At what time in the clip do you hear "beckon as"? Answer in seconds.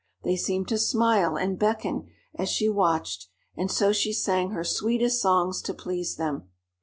1.59-2.49